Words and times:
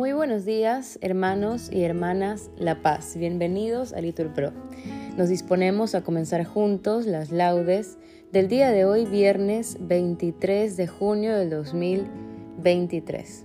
Muy 0.00 0.14
buenos 0.14 0.46
días, 0.46 0.98
hermanos 1.02 1.70
y 1.70 1.82
hermanas 1.82 2.48
La 2.56 2.80
Paz. 2.80 3.18
Bienvenidos 3.18 3.92
a 3.92 4.00
Litur 4.00 4.32
Pro. 4.32 4.50
Nos 5.18 5.28
disponemos 5.28 5.94
a 5.94 6.00
comenzar 6.02 6.42
juntos 6.46 7.04
las 7.04 7.30
laudes 7.30 7.98
del 8.32 8.48
día 8.48 8.70
de 8.70 8.86
hoy, 8.86 9.04
viernes 9.04 9.76
23 9.78 10.78
de 10.78 10.86
junio 10.86 11.36
del 11.36 11.50
2023. 11.50 13.44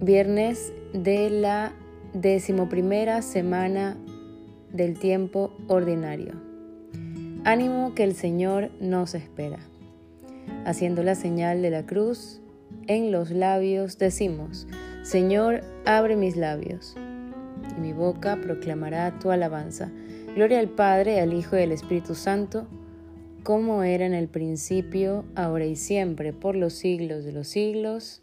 Viernes 0.00 0.72
de 0.94 1.28
la 1.28 1.74
decimoprimera 2.14 3.20
semana 3.20 3.98
del 4.72 4.98
tiempo 4.98 5.52
ordinario. 5.68 6.40
Ánimo 7.44 7.94
que 7.94 8.04
el 8.04 8.14
Señor 8.14 8.70
nos 8.80 9.14
espera. 9.14 9.58
Haciendo 10.64 11.02
la 11.02 11.16
señal 11.16 11.60
de 11.60 11.68
la 11.68 11.84
cruz, 11.84 12.41
en 12.86 13.12
los 13.12 13.30
labios 13.30 13.98
decimos, 13.98 14.66
Señor, 15.02 15.62
abre 15.84 16.16
mis 16.16 16.36
labios, 16.36 16.96
y 17.76 17.80
mi 17.80 17.92
boca 17.92 18.38
proclamará 18.40 19.18
tu 19.18 19.30
alabanza. 19.30 19.90
Gloria 20.34 20.60
al 20.60 20.68
Padre, 20.68 21.20
al 21.20 21.32
Hijo 21.32 21.56
y 21.56 21.62
al 21.62 21.72
Espíritu 21.72 22.14
Santo, 22.14 22.66
como 23.42 23.82
era 23.82 24.06
en 24.06 24.14
el 24.14 24.28
principio, 24.28 25.24
ahora 25.34 25.66
y 25.66 25.76
siempre, 25.76 26.32
por 26.32 26.54
los 26.54 26.74
siglos 26.74 27.24
de 27.24 27.32
los 27.32 27.48
siglos. 27.48 28.22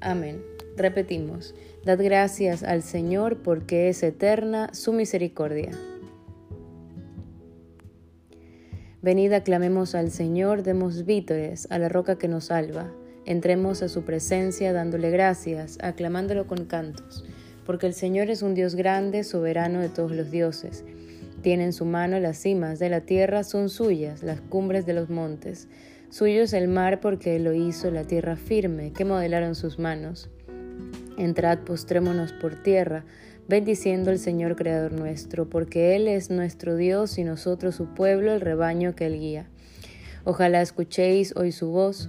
Amén. 0.00 0.42
Repetimos, 0.76 1.54
dad 1.84 1.98
gracias 2.02 2.62
al 2.62 2.82
Señor 2.82 3.38
porque 3.42 3.88
es 3.88 4.02
eterna 4.02 4.70
su 4.72 4.92
misericordia. 4.92 5.70
Venid, 9.00 9.32
aclamemos 9.32 9.94
al 9.94 10.10
Señor, 10.10 10.64
demos 10.64 11.04
vítores 11.04 11.68
a 11.70 11.78
la 11.78 11.88
roca 11.88 12.18
que 12.18 12.28
nos 12.28 12.46
salva. 12.46 12.92
Entremos 13.24 13.82
a 13.82 13.88
su 13.88 14.02
presencia 14.02 14.72
dándole 14.72 15.10
gracias, 15.10 15.78
aclamándolo 15.80 16.46
con 16.46 16.64
cantos, 16.64 17.24
porque 17.66 17.86
el 17.86 17.94
Señor 17.94 18.30
es 18.30 18.42
un 18.42 18.54
Dios 18.54 18.74
grande, 18.74 19.24
soberano 19.24 19.80
de 19.80 19.88
todos 19.88 20.12
los 20.12 20.30
dioses. 20.30 20.84
Tiene 21.42 21.64
en 21.64 21.72
su 21.72 21.84
mano 21.84 22.18
las 22.20 22.38
cimas 22.38 22.78
de 22.78 22.88
la 22.88 23.02
tierra, 23.02 23.44
son 23.44 23.68
suyas 23.68 24.22
las 24.22 24.40
cumbres 24.40 24.86
de 24.86 24.94
los 24.94 25.08
montes. 25.08 25.68
Suyo 26.10 26.42
es 26.42 26.52
el 26.52 26.68
mar 26.68 27.00
porque 27.00 27.36
Él 27.36 27.44
lo 27.44 27.52
hizo, 27.52 27.90
la 27.90 28.04
tierra 28.04 28.36
firme, 28.36 28.92
que 28.92 29.04
modelaron 29.04 29.54
sus 29.54 29.78
manos. 29.78 30.30
Entrad, 31.18 31.58
postrémonos 31.58 32.32
por 32.32 32.54
tierra, 32.62 33.04
bendiciendo 33.46 34.10
al 34.10 34.18
Señor 34.18 34.56
Creador 34.56 34.92
nuestro, 34.92 35.48
porque 35.48 35.96
Él 35.96 36.08
es 36.08 36.30
nuestro 36.30 36.76
Dios 36.76 37.18
y 37.18 37.24
nosotros 37.24 37.74
su 37.74 37.94
pueblo, 37.94 38.32
el 38.32 38.40
rebaño 38.40 38.94
que 38.94 39.06
Él 39.06 39.18
guía. 39.18 39.46
Ojalá 40.24 40.60
escuchéis 40.60 41.34
hoy 41.36 41.52
su 41.52 41.68
voz, 41.70 42.08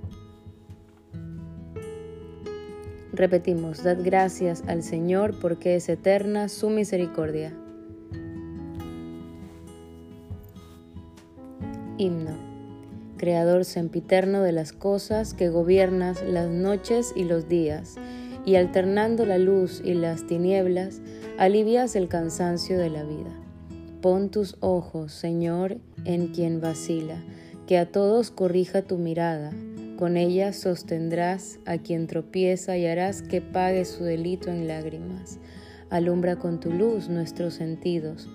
Repetimos, 3.21 3.83
dad 3.83 3.99
gracias 4.03 4.63
al 4.65 4.81
Señor 4.81 5.39
porque 5.39 5.75
es 5.75 5.89
eterna 5.89 6.49
su 6.49 6.71
misericordia. 6.71 7.53
Himno. 11.99 12.31
Creador 13.17 13.63
sempiterno 13.63 14.41
de 14.41 14.53
las 14.53 14.73
cosas 14.73 15.35
que 15.35 15.49
gobiernas 15.49 16.23
las 16.23 16.49
noches 16.49 17.13
y 17.15 17.25
los 17.25 17.47
días, 17.47 17.97
y 18.43 18.55
alternando 18.55 19.23
la 19.27 19.37
luz 19.37 19.83
y 19.85 19.93
las 19.93 20.25
tinieblas, 20.25 20.99
alivias 21.37 21.95
el 21.95 22.07
cansancio 22.07 22.79
de 22.79 22.89
la 22.89 23.03
vida. 23.03 23.29
Pon 24.01 24.29
tus 24.31 24.57
ojos, 24.61 25.11
Señor, 25.13 25.77
en 26.05 26.29
quien 26.29 26.59
vacila, 26.59 27.21
que 27.67 27.77
a 27.77 27.85
todos 27.85 28.31
corrija 28.31 28.81
tu 28.81 28.97
mirada 28.97 29.51
con 30.01 30.17
ella 30.17 30.51
sostendrás 30.51 31.59
a 31.67 31.77
quien 31.77 32.07
tropieza 32.07 32.75
y 32.75 32.87
harás 32.87 33.21
que 33.21 33.39
pague 33.39 33.85
su 33.85 34.03
delito 34.03 34.49
en 34.49 34.67
lágrimas. 34.67 35.37
Alumbra 35.91 36.37
con 36.37 36.59
tu 36.59 36.71
luz 36.71 37.07
nuestros 37.07 37.53
sentidos. 37.53 38.27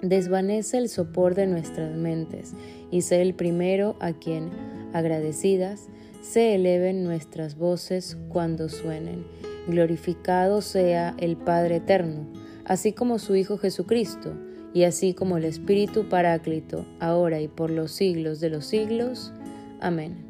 Desvanece 0.00 0.78
el 0.78 0.88
sopor 0.88 1.34
de 1.34 1.46
nuestras 1.46 1.94
mentes 1.94 2.54
y 2.90 3.02
sé 3.02 3.20
el 3.20 3.34
primero 3.34 3.98
a 4.00 4.14
quien, 4.14 4.48
agradecidas, 4.94 5.90
se 6.22 6.54
eleven 6.54 7.04
nuestras 7.04 7.58
voces 7.58 8.16
cuando 8.30 8.70
suenen. 8.70 9.26
Glorificado 9.66 10.62
sea 10.62 11.14
el 11.18 11.36
Padre 11.36 11.76
Eterno, 11.76 12.26
así 12.64 12.94
como 12.94 13.18
su 13.18 13.36
Hijo 13.36 13.58
Jesucristo, 13.58 14.32
y 14.72 14.84
así 14.84 15.12
como 15.12 15.36
el 15.36 15.44
Espíritu 15.44 16.08
Paráclito, 16.08 16.86
ahora 17.00 17.38
y 17.38 17.48
por 17.48 17.68
los 17.68 17.92
siglos 17.92 18.40
de 18.40 18.48
los 18.48 18.64
siglos. 18.64 19.34
Amén. 19.78 20.29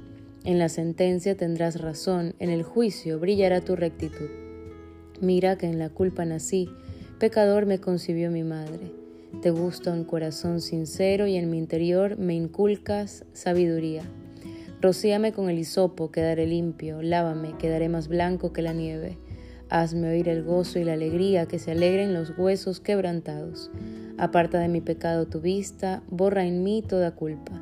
En 0.43 0.57
la 0.57 0.69
sentencia 0.69 1.37
tendrás 1.37 1.79
razón, 1.79 2.33
en 2.39 2.49
el 2.49 2.63
juicio 2.63 3.19
brillará 3.19 3.61
tu 3.61 3.75
rectitud. 3.75 4.27
Mira 5.19 5.55
que 5.55 5.67
en 5.67 5.77
la 5.77 5.89
culpa 5.89 6.25
nací, 6.25 6.67
pecador 7.19 7.67
me 7.67 7.79
concibió 7.79 8.31
mi 8.31 8.43
madre. 8.43 8.91
Te 9.43 9.51
gusta 9.51 9.93
un 9.93 10.03
corazón 10.03 10.59
sincero 10.59 11.27
y 11.27 11.35
en 11.35 11.51
mi 11.51 11.59
interior 11.59 12.17
me 12.17 12.33
inculcas 12.33 13.23
sabiduría. 13.33 14.01
Rocíame 14.81 15.31
con 15.31 15.47
el 15.47 15.59
hisopo, 15.59 16.09
quedaré 16.09 16.47
limpio, 16.47 17.03
lávame, 17.03 17.55
quedaré 17.59 17.87
más 17.87 18.07
blanco 18.07 18.51
que 18.51 18.63
la 18.63 18.73
nieve. 18.73 19.19
Hazme 19.69 20.09
oír 20.09 20.27
el 20.27 20.43
gozo 20.43 20.79
y 20.79 20.83
la 20.83 20.93
alegría, 20.93 21.45
que 21.45 21.59
se 21.59 21.69
alegren 21.69 22.15
los 22.15 22.35
huesos 22.35 22.79
quebrantados. 22.79 23.69
Aparta 24.17 24.57
de 24.57 24.69
mi 24.69 24.81
pecado 24.81 25.27
tu 25.27 25.39
vista, 25.39 26.01
borra 26.09 26.45
en 26.45 26.63
mí 26.63 26.81
toda 26.81 27.11
culpa. 27.11 27.61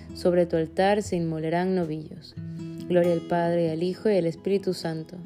sobre 0.13 0.45
tu 0.45 0.55
altar 0.55 1.01
se 1.01 1.15
inmolarán 1.15 1.75
novillos. 1.75 2.35
Gloria 2.87 3.13
al 3.13 3.21
Padre, 3.21 3.71
al 3.71 3.83
Hijo 3.83 4.09
y 4.09 4.17
al 4.17 4.25
Espíritu 4.25 4.73
Santo. 4.73 5.17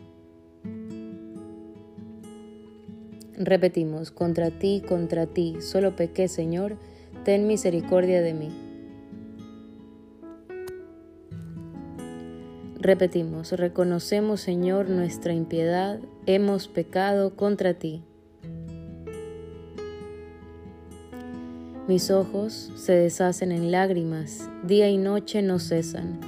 Repetimos, 3.38 4.12
contra 4.12 4.50
ti, 4.50 4.82
contra 4.88 5.26
ti, 5.26 5.58
solo 5.60 5.96
pequé, 5.96 6.28
Señor, 6.28 6.78
ten 7.26 7.48
misericordia 7.48 8.22
de 8.22 8.34
mí. 8.34 8.50
Repetimos, 12.80 13.52
reconocemos 13.52 14.42
Señor 14.42 14.90
nuestra 14.90 15.34
impiedad, 15.34 16.00
hemos 16.28 16.68
pecado 16.68 17.36
contra 17.36 17.74
ti. 17.74 18.04
Mis 21.88 22.10
ojos 22.10 22.72
se 22.76 22.94
deshacen 22.94 23.52
en 23.52 23.70
lágrimas, 23.70 24.50
día 24.64 24.90
y 24.90 24.98
noche 24.98 25.44
no 25.44 25.60
cesan, 25.60 26.20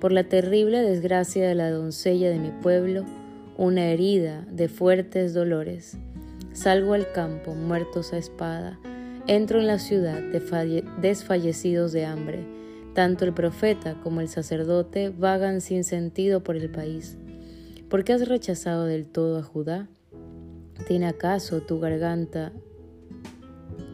por 0.00 0.10
la 0.10 0.24
terrible 0.24 0.80
desgracia 0.80 1.46
de 1.46 1.54
la 1.54 1.70
doncella 1.70 2.30
de 2.30 2.38
mi 2.38 2.48
pueblo, 2.50 3.04
una 3.58 3.90
herida 3.90 4.46
de 4.50 4.70
fuertes 4.70 5.34
dolores. 5.34 5.98
Salgo 6.54 6.94
al 6.94 7.12
campo, 7.12 7.54
muertos 7.54 8.14
a 8.14 8.16
espada, 8.16 8.80
entro 9.26 9.60
en 9.60 9.66
la 9.66 9.78
ciudad 9.78 10.18
desfallecidos 11.02 11.92
de 11.92 12.06
hambre. 12.06 12.46
Tanto 12.94 13.26
el 13.26 13.34
profeta 13.34 14.00
como 14.02 14.22
el 14.22 14.28
sacerdote 14.28 15.10
vagan 15.10 15.60
sin 15.60 15.84
sentido 15.84 16.42
por 16.42 16.56
el 16.56 16.70
país. 16.70 17.18
¿Por 17.90 18.02
qué 18.04 18.14
has 18.14 18.26
rechazado 18.26 18.86
del 18.86 19.04
todo 19.04 19.38
a 19.38 19.42
Judá? 19.42 19.88
¿Tiene 20.88 21.06
acaso 21.06 21.60
tu 21.60 21.80
garganta 21.80 22.54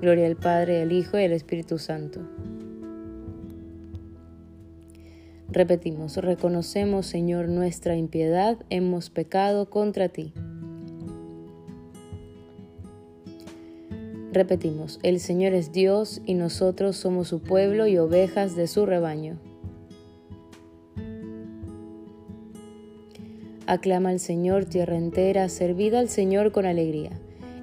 Gloria 0.00 0.26
al 0.26 0.36
Padre, 0.36 0.82
al 0.82 0.92
Hijo 0.92 1.18
y 1.18 1.24
al 1.24 1.32
Espíritu 1.32 1.78
Santo. 1.78 2.20
Repetimos, 5.48 6.18
reconocemos, 6.18 7.06
Señor, 7.06 7.48
nuestra 7.48 7.96
impiedad, 7.96 8.58
hemos 8.68 9.08
pecado 9.08 9.70
contra 9.70 10.08
ti. 10.10 10.34
Repetimos, 14.32 14.98
el 15.02 15.18
Señor 15.18 15.54
es 15.54 15.72
Dios 15.72 16.20
y 16.26 16.34
nosotros 16.34 16.96
somos 16.96 17.28
su 17.28 17.40
pueblo 17.40 17.86
y 17.86 17.96
ovejas 17.96 18.54
de 18.54 18.66
su 18.66 18.84
rebaño. 18.84 19.38
Aclama 23.66 24.10
al 24.10 24.20
Señor 24.20 24.66
tierra 24.66 24.96
entera, 24.98 25.48
servida 25.48 26.00
al 26.00 26.10
Señor 26.10 26.52
con 26.52 26.66
alegría. 26.66 27.12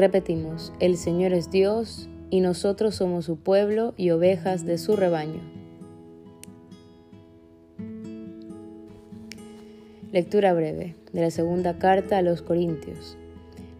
Repetimos, 0.00 0.72
el 0.80 0.96
Señor 0.96 1.34
es 1.34 1.50
Dios 1.50 2.08
y 2.30 2.40
nosotros 2.40 2.94
somos 2.94 3.26
su 3.26 3.36
pueblo 3.36 3.92
y 3.98 4.08
ovejas 4.12 4.64
de 4.64 4.78
su 4.78 4.96
rebaño. 4.96 5.42
Lectura 10.10 10.54
breve 10.54 10.96
de 11.12 11.20
la 11.20 11.30
segunda 11.30 11.78
carta 11.78 12.16
a 12.16 12.22
los 12.22 12.40
Corintios. 12.40 13.18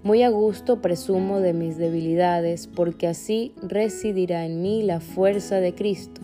Muy 0.03 0.23
a 0.23 0.29
gusto 0.29 0.83
presumo 0.83 1.41
de 1.41 1.55
mis 1.55 1.79
debilidades, 1.79 2.67
porque 2.67 3.07
así 3.07 3.55
residirá 3.63 4.45
en 4.45 4.61
mí 4.61 4.83
la 4.83 5.01
fuerza 5.01 5.59
de 5.61 5.75
Cristo. 5.75 6.21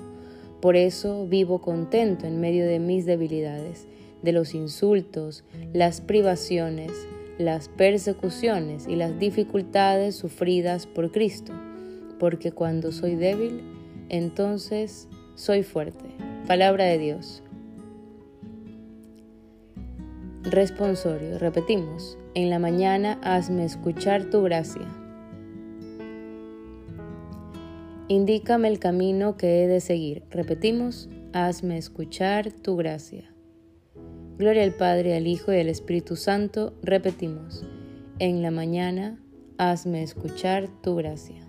Por 0.61 0.77
eso 0.77 1.27
vivo 1.27 1.63
contento 1.63 2.27
en 2.27 2.39
medio 2.39 2.67
de 2.67 2.81
mis 2.81 3.07
debilidades, 3.07 3.87
de 4.21 4.33
los 4.33 4.55
insultos, 4.55 5.43
las 5.73 6.03
privaciones, 6.03 6.93
las 7.39 7.69
persecuciones 7.69 8.87
y 8.89 8.97
las 8.97 9.19
dificultades 9.19 10.17
sufridas 10.17 10.87
por 10.87 11.13
Cristo, 11.13 11.53
porque 12.19 12.53
cuando 12.53 12.93
soy 12.93 13.15
débil, 13.15 13.63
entonces 14.09 15.09
soy 15.35 15.63
fuerte. 15.63 16.05
Palabra 16.47 16.85
de 16.85 16.99
Dios. 16.99 17.43
Responsorio, 20.45 21.39
repetimos, 21.39 22.17
en 22.35 22.51
la 22.51 22.59
mañana 22.59 23.19
hazme 23.23 23.65
escuchar 23.65 24.31
tu 24.31 24.43
gracia. 24.43 24.87
Indícame 28.09 28.69
el 28.69 28.79
camino 28.79 29.37
que 29.37 29.65
he 29.65 29.67
de 29.67 29.81
seguir. 29.81 30.23
Repetimos, 30.31 31.09
hazme 31.33 31.77
escuchar 31.77 32.53
tu 32.53 32.77
gracia. 32.77 33.36
Gloria 34.39 34.65
al 34.65 34.75
Padre, 34.75 35.17
al 35.17 35.27
Hijo 35.27 35.51
y 35.51 35.61
al 35.61 35.71
Espíritu 35.71 36.15
Santo. 36.15 36.75
Repetimos, 36.83 37.65
en 38.19 38.43
la 38.43 38.51
mañana, 38.51 39.19
hazme 39.57 40.03
escuchar 40.03 40.69
tu 40.83 40.95
gracia. 40.95 41.43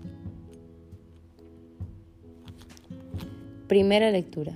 Primera 3.66 4.10
lectura. 4.10 4.54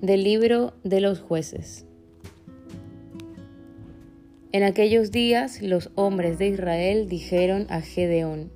Del 0.00 0.22
libro 0.22 0.74
de 0.84 1.00
los 1.00 1.18
jueces. 1.18 1.86
En 4.52 4.64
aquellos 4.64 5.10
días 5.10 5.62
los 5.62 5.90
hombres 5.94 6.38
de 6.38 6.48
Israel 6.48 7.08
dijeron 7.08 7.66
a 7.70 7.80
Gedeón, 7.80 8.50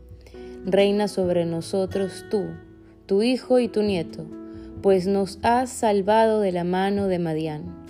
Reina 0.67 1.09
sobre 1.09 1.47
nosotros 1.47 2.27
tú, 2.31 2.49
tu 3.07 3.23
hijo 3.23 3.61
y 3.61 3.69
tu 3.69 3.83
nieto, 3.83 4.27
pues 4.83 5.07
nos 5.07 5.39
has 5.43 5.71
salvado 5.71 6.41
de 6.41 6.53
la 6.53 6.65
mano 6.65 7.07
de 7.07 7.19
Madián. 7.19 7.87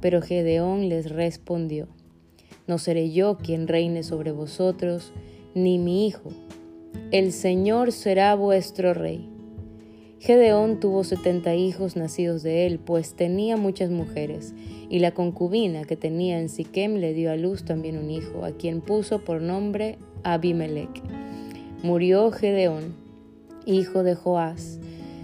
Pero 0.00 0.22
Gedeón 0.22 0.88
les 0.88 1.10
respondió, 1.10 1.88
No 2.68 2.78
seré 2.78 3.10
yo 3.10 3.38
quien 3.38 3.66
reine 3.66 4.02
sobre 4.02 4.32
vosotros, 4.32 5.12
ni 5.56 5.78
mi 5.78 6.06
hijo. 6.06 6.30
El 7.10 7.32
Señor 7.32 7.92
será 7.92 8.36
vuestro 8.36 8.92
rey. 8.92 9.29
Gedeón 10.20 10.80
tuvo 10.80 11.02
setenta 11.02 11.54
hijos 11.54 11.96
nacidos 11.96 12.42
de 12.42 12.66
él, 12.66 12.78
pues 12.78 13.14
tenía 13.14 13.56
muchas 13.56 13.88
mujeres, 13.88 14.52
y 14.90 14.98
la 14.98 15.12
concubina 15.12 15.84
que 15.84 15.96
tenía 15.96 16.38
en 16.38 16.50
Siquem 16.50 16.96
le 16.96 17.14
dio 17.14 17.32
a 17.32 17.36
luz 17.36 17.64
también 17.64 17.96
un 17.96 18.10
hijo, 18.10 18.44
a 18.44 18.50
quien 18.52 18.82
puso 18.82 19.24
por 19.24 19.40
nombre 19.40 19.96
Abimelech. 20.22 21.02
Murió 21.82 22.30
Gedeón, 22.32 22.94
hijo 23.64 24.02
de 24.02 24.14
Joás, 24.14 24.78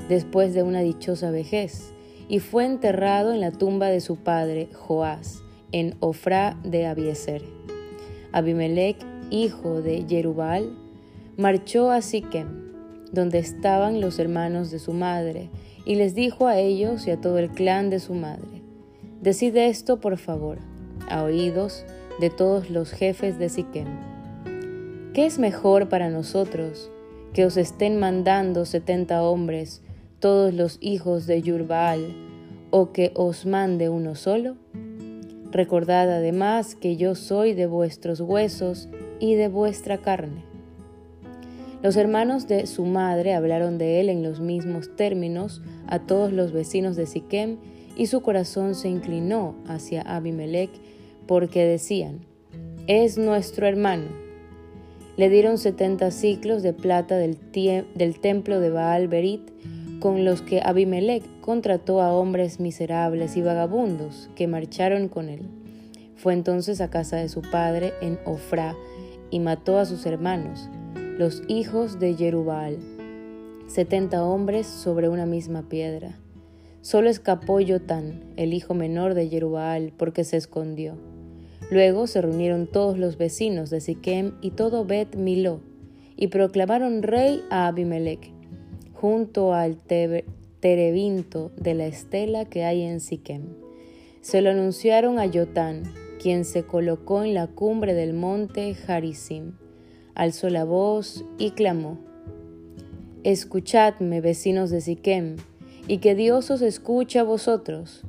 después 0.08 0.54
de 0.54 0.62
una 0.62 0.80
dichosa 0.80 1.30
vejez, 1.30 1.92
y 2.30 2.38
fue 2.38 2.64
enterrado 2.64 3.34
en 3.34 3.40
la 3.40 3.52
tumba 3.52 3.88
de 3.88 4.00
su 4.00 4.16
padre 4.16 4.70
Joás, 4.72 5.42
en 5.72 5.94
Ofra 6.00 6.58
de 6.64 6.86
Abieser. 6.86 7.42
Abimelech, 8.32 8.96
hijo 9.28 9.82
de 9.82 10.06
Jerubal, 10.08 10.74
marchó 11.36 11.90
a 11.90 12.00
Siquem 12.00 12.65
donde 13.16 13.38
estaban 13.40 14.00
los 14.00 14.20
hermanos 14.20 14.70
de 14.70 14.78
su 14.78 14.92
madre, 14.92 15.50
y 15.85 15.96
les 15.96 16.14
dijo 16.14 16.46
a 16.46 16.58
ellos 16.58 17.08
y 17.08 17.11
a 17.11 17.20
todo 17.20 17.38
el 17.38 17.50
clan 17.50 17.90
de 17.90 17.99
su 17.99 18.14
madre, 18.14 18.62
Decid 19.20 19.56
esto, 19.56 19.99
por 19.99 20.18
favor, 20.18 20.58
a 21.08 21.25
oídos 21.25 21.85
de 22.20 22.30
todos 22.30 22.70
los 22.70 22.92
jefes 22.92 23.40
de 23.40 23.49
Siquem. 23.49 23.88
¿Qué 25.14 25.26
es 25.26 25.38
mejor 25.38 25.88
para 25.88 26.11
nosotros 26.11 26.90
que 27.32 27.44
os 27.44 27.56
estén 27.56 27.99
mandando 27.99 28.64
setenta 28.66 29.23
hombres, 29.23 29.82
todos 30.20 30.54
los 30.54 30.78
hijos 30.80 31.26
de 31.26 31.42
Yurbaal, 31.42 32.14
o 32.70 32.92
que 32.92 33.11
os 33.14 33.46
mande 33.46 33.88
uno 33.88 34.14
solo? 34.14 34.56
Recordad 35.50 36.11
además 36.12 36.75
que 36.75 36.96
yo 36.96 37.14
soy 37.14 37.54
de 37.54 37.66
vuestros 37.66 38.20
huesos 38.20 38.88
y 39.18 39.35
de 39.35 39.49
vuestra 39.49 39.99
carne. 39.99 40.45
Los 41.86 41.94
hermanos 41.96 42.48
de 42.48 42.66
su 42.66 42.84
madre 42.84 43.32
hablaron 43.32 43.78
de 43.78 44.00
él 44.00 44.08
en 44.08 44.24
los 44.24 44.40
mismos 44.40 44.96
términos 44.96 45.62
a 45.86 46.00
todos 46.00 46.32
los 46.32 46.50
vecinos 46.50 46.96
de 46.96 47.06
Siquem 47.06 47.58
y 47.96 48.08
su 48.08 48.22
corazón 48.22 48.74
se 48.74 48.88
inclinó 48.88 49.54
hacia 49.68 50.02
Abimelech 50.02 50.70
porque 51.28 51.64
decían, 51.64 52.26
es 52.88 53.18
nuestro 53.18 53.68
hermano. 53.68 54.06
Le 55.16 55.30
dieron 55.30 55.58
setenta 55.58 56.10
ciclos 56.10 56.64
de 56.64 56.72
plata 56.72 57.18
del, 57.18 57.38
templo 58.20 58.58
de 58.58 58.70
Baal 58.70 59.06
Berit, 59.06 59.48
con 60.00 60.24
los 60.24 60.42
que 60.42 60.62
Abimelech 60.64 61.22
contrató 61.40 62.02
a 62.02 62.12
hombres 62.12 62.58
miserables 62.58 63.36
y 63.36 63.42
vagabundos 63.42 64.28
que 64.34 64.48
marcharon 64.48 65.06
con 65.06 65.28
él. 65.28 65.42
Fue 66.16 66.32
entonces 66.32 66.80
a 66.80 66.90
casa 66.90 67.18
de 67.18 67.28
su 67.28 67.42
padre 67.42 67.92
en 68.00 68.18
Ofra 68.24 68.74
y 69.30 69.38
mató 69.38 69.78
a 69.78 69.86
sus 69.86 70.04
hermanos, 70.04 70.68
los 71.18 71.42
hijos 71.49 71.99
de 71.99 72.12
Jerubal, 72.12 72.76
setenta 73.68 74.23
hombres 74.23 74.66
sobre 74.66 75.08
una 75.08 75.25
misma 75.25 75.66
piedra. 75.66 76.18
Solo 76.82 77.08
escapó 77.08 77.58
Yotán, 77.58 78.23
el 78.37 78.52
hijo 78.52 78.75
menor 78.75 79.14
de 79.14 79.26
Jerubal, 79.26 79.94
porque 79.96 80.25
se 80.25 80.37
escondió. 80.37 80.99
Luego 81.70 82.06
se 82.06 82.20
reunieron 82.20 82.66
todos 82.66 82.99
los 82.99 83.16
vecinos 83.16 83.70
de 83.70 83.80
Siquem 83.80 84.32
y 84.42 84.50
todo 84.50 84.85
Bet 84.85 85.16
Miló, 85.16 85.61
y 86.18 86.26
proclamaron 86.26 87.02
rey 87.02 87.42
a 87.49 87.68
Abimelech, 87.68 88.30
junto 88.92 89.54
al 89.54 89.78
terebinto 90.61 91.50
de 91.56 91.73
la 91.73 91.87
estela 91.87 92.44
que 92.44 92.64
hay 92.64 92.82
en 92.82 93.00
Siquem. 93.00 93.54
Se 94.20 94.42
lo 94.42 94.50
anunciaron 94.50 95.18
a 95.18 95.25
Yotán, 95.25 95.85
quien 96.20 96.44
se 96.44 96.64
colocó 96.64 97.25
en 97.25 97.32
la 97.32 97.46
cumbre 97.46 97.94
del 97.94 98.12
monte 98.12 98.76
Harisim, 98.87 99.54
alzó 100.16 100.50
la 100.50 100.64
voz 100.64 101.25
y 101.38 101.52
clamó: 101.52 101.99
Escuchadme, 103.23 104.20
vecinos 104.20 104.70
de 104.70 104.80
Siquem, 104.80 105.37
y 105.87 105.99
que 105.99 106.16
Dios 106.16 106.50
os 106.50 106.62
escuche 106.62 107.20
a 107.20 107.23
vosotros. 107.23 108.02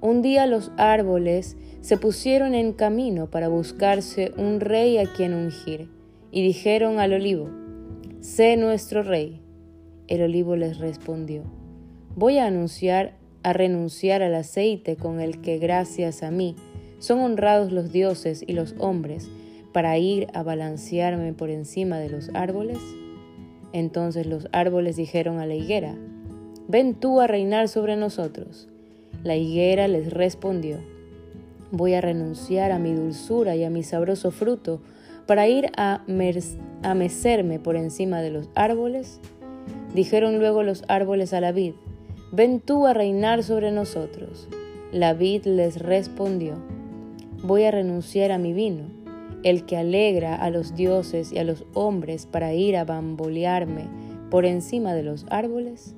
Un 0.00 0.22
día 0.22 0.46
los 0.46 0.72
árboles 0.76 1.56
se 1.82 1.96
pusieron 1.96 2.54
en 2.54 2.72
camino 2.72 3.30
para 3.30 3.48
buscarse 3.48 4.32
un 4.36 4.58
rey 4.58 4.98
a 4.98 5.06
quien 5.12 5.34
ungir, 5.34 5.88
y 6.32 6.42
dijeron 6.42 6.98
al 6.98 7.12
olivo, 7.12 7.48
Sé 8.20 8.56
nuestro 8.56 9.02
rey. 9.02 9.40
El 10.08 10.22
olivo 10.22 10.56
les 10.56 10.78
respondió, 10.78 11.44
Voy 12.16 12.38
a 12.38 12.46
anunciar 12.46 13.14
a 13.42 13.52
renunciar 13.52 14.22
al 14.22 14.34
aceite 14.34 14.96
con 14.96 15.20
el 15.20 15.40
que 15.40 15.58
gracias 15.58 16.22
a 16.22 16.30
mí 16.30 16.56
son 16.98 17.20
honrados 17.20 17.72
los 17.72 17.92
dioses 17.92 18.44
y 18.46 18.52
los 18.52 18.74
hombres, 18.78 19.30
para 19.72 19.96
ir 19.98 20.26
a 20.34 20.42
balancearme 20.42 21.32
por 21.32 21.50
encima 21.50 21.98
de 21.98 22.10
los 22.10 22.30
árboles? 22.34 22.78
Entonces 23.72 24.26
los 24.26 24.48
árboles 24.52 24.96
dijeron 24.96 25.38
a 25.38 25.46
la 25.46 25.54
higuera, 25.54 25.96
Ven 26.68 26.94
tú 26.94 27.20
a 27.20 27.26
reinar 27.26 27.68
sobre 27.68 27.96
nosotros. 27.96 28.68
La 29.24 29.36
higuera 29.36 29.88
les 29.88 30.12
respondió, 30.12 30.78
Voy 31.72 31.94
a 31.94 32.00
renunciar 32.00 32.72
a 32.72 32.78
mi 32.78 32.94
dulzura 32.94 33.54
y 33.54 33.64
a 33.64 33.70
mi 33.70 33.82
sabroso 33.82 34.30
fruto 34.30 34.80
para 35.26 35.46
ir 35.46 35.70
a, 35.76 36.02
mecerme 36.94 37.60
por 37.60 37.76
encima 37.76 38.20
de 38.20 38.30
los 38.30 38.48
árboles. 38.54 39.20
Dijeron 39.94 40.38
luego 40.38 40.62
los 40.62 40.84
árboles 40.88 41.32
a 41.32 41.40
la 41.40 41.52
vid, 41.52 41.74
Ven 42.32 42.60
tú 42.60 42.86
a 42.86 42.94
reinar 42.94 43.42
sobre 43.42 43.72
nosotros. 43.72 44.48
La 44.92 45.14
vid 45.14 45.44
les 45.44 45.78
respondió, 45.78 46.54
Voy 47.42 47.64
a 47.64 47.70
renunciar 47.70 48.32
a 48.32 48.38
mi 48.38 48.52
vino, 48.52 48.84
el 49.42 49.64
que 49.64 49.76
alegra 49.76 50.34
a 50.34 50.50
los 50.50 50.74
dioses 50.74 51.32
y 51.32 51.38
a 51.38 51.44
los 51.44 51.64
hombres 51.74 52.26
para 52.26 52.52
ir 52.54 52.76
a 52.76 52.84
bambolearme 52.84 53.88
por 54.30 54.44
encima 54.44 54.94
de 54.94 55.02
los 55.02 55.26
árboles. 55.30 55.94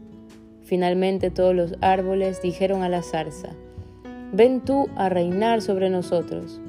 Finalmente 0.63 1.31
todos 1.31 1.55
los 1.55 1.75
árboles 1.81 2.41
dijeron 2.41 2.83
a 2.83 2.89
la 2.89 3.03
zarza, 3.03 3.51
Ven 4.33 4.63
tú 4.63 4.89
a 4.97 5.09
reinar 5.09 5.61
sobre 5.61 5.91
nosotros. 5.91 6.61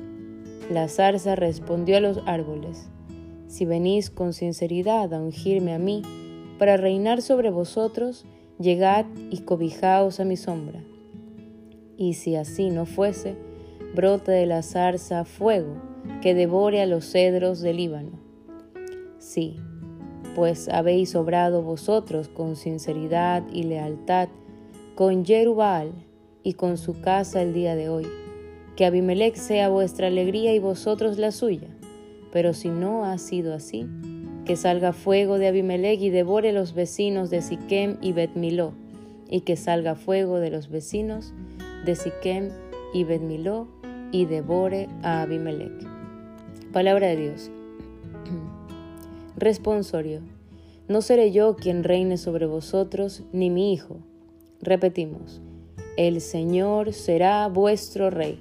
La 0.69 0.89
zarza 0.89 1.35
respondió 1.35 1.97
a 1.97 2.01
los 2.01 2.19
árboles, 2.25 2.89
Si 3.47 3.65
venís 3.65 4.09
con 4.09 4.33
sinceridad 4.33 5.13
a 5.13 5.21
ungirme 5.21 5.73
a 5.73 5.79
mí, 5.79 6.01
para 6.57 6.77
reinar 6.77 7.21
sobre 7.21 7.49
vosotros, 7.49 8.25
llegad 8.59 9.05
y 9.29 9.39
cobijaos 9.39 10.19
a 10.19 10.25
mi 10.25 10.37
sombra. 10.37 10.81
Y 11.97 12.13
si 12.13 12.35
así 12.35 12.69
no 12.69 12.85
fuese, 12.85 13.35
brote 13.93 14.31
de 14.31 14.45
la 14.45 14.63
zarza 14.63 15.25
fuego 15.25 15.75
que 16.21 16.33
devore 16.33 16.81
a 16.81 16.85
los 16.85 17.05
cedros 17.11 17.61
del 17.61 17.77
Líbano. 17.77 18.19
Sí, 19.19 19.57
pues 20.35 20.67
habéis 20.69 21.15
obrado 21.15 21.61
vosotros 21.61 22.27
con 22.27 22.55
sinceridad 22.55 23.43
y 23.51 23.63
lealtad 23.63 24.29
con 24.95 25.25
Jerubal 25.25 25.91
y 26.43 26.53
con 26.53 26.77
su 26.77 27.01
casa 27.01 27.41
el 27.41 27.53
día 27.53 27.75
de 27.75 27.89
hoy. 27.89 28.07
Que 28.75 28.85
Abimelech 28.85 29.35
sea 29.35 29.69
vuestra 29.69 30.07
alegría 30.07 30.53
y 30.53 30.59
vosotros 30.59 31.17
la 31.17 31.31
suya. 31.31 31.69
Pero 32.31 32.53
si 32.53 32.69
no 32.69 33.05
ha 33.05 33.17
sido 33.19 33.53
así, 33.53 33.87
que 34.45 34.55
salga 34.55 34.93
fuego 34.93 35.37
de 35.37 35.47
Abimelech 35.47 36.01
y 36.01 36.09
devore 36.09 36.51
los 36.51 36.73
vecinos 36.73 37.29
de 37.29 37.41
Siquem 37.41 37.97
y 38.01 38.11
Betmiló, 38.13 38.73
y 39.29 39.41
que 39.41 39.55
salga 39.55 39.95
fuego 39.95 40.39
de 40.39 40.49
los 40.49 40.69
vecinos 40.69 41.33
de 41.85 41.95
Siquem 41.95 42.49
y 42.93 43.03
Betmiló 43.03 43.67
y 44.13 44.25
devore 44.25 44.87
a 45.01 45.23
Abimelech. 45.23 45.73
Palabra 46.71 47.07
de 47.07 47.17
Dios. 47.17 47.51
Responsorio. 49.35 50.21
No 50.87 51.01
seré 51.01 51.31
yo 51.31 51.55
quien 51.55 51.83
reine 51.83 52.17
sobre 52.17 52.45
vosotros, 52.45 53.23
ni 53.33 53.49
mi 53.49 53.73
hijo. 53.73 53.97
Repetimos, 54.61 55.41
el 55.97 56.21
Señor 56.21 56.93
será 56.93 57.47
vuestro 57.47 58.11
rey. 58.11 58.39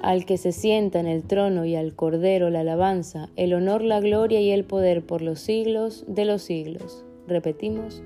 Al 0.00 0.24
que 0.24 0.38
se 0.38 0.52
sienta 0.52 1.00
en 1.00 1.06
el 1.06 1.24
trono 1.24 1.66
y 1.66 1.76
al 1.76 1.94
Cordero 1.94 2.48
la 2.48 2.60
alabanza, 2.60 3.28
el 3.36 3.52
honor, 3.52 3.82
la 3.82 4.00
gloria 4.00 4.40
y 4.40 4.50
el 4.50 4.64
poder 4.64 5.04
por 5.04 5.20
los 5.20 5.40
siglos 5.40 6.04
de 6.08 6.24
los 6.24 6.42
siglos. 6.42 7.04
Repetimos, 7.26 8.02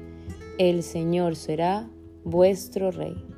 el 0.58 0.82
Señor 0.82 1.36
será 1.36 1.88
vuestro 2.24 2.90
rey. 2.90 3.31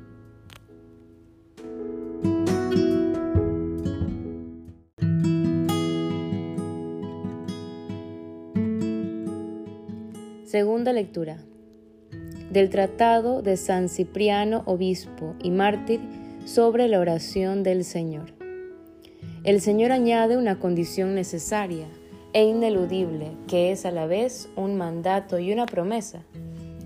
Del 12.51 12.69
Tratado 12.69 13.41
de 13.41 13.57
San 13.57 13.89
Cipriano, 13.89 14.63
obispo 14.65 15.35
y 15.41 15.51
mártir, 15.51 16.01
sobre 16.45 16.87
la 16.87 16.99
oración 16.99 17.63
del 17.63 17.83
Señor. 17.83 18.33
El 19.43 19.61
Señor 19.61 19.91
añade 19.91 20.37
una 20.37 20.59
condición 20.59 21.15
necesaria 21.15 21.87
e 22.33 22.43
ineludible, 22.43 23.31
que 23.47 23.71
es 23.71 23.85
a 23.85 23.91
la 23.91 24.07
vez 24.07 24.49
un 24.55 24.77
mandato 24.77 25.39
y 25.39 25.53
una 25.53 25.65
promesa. 25.65 26.23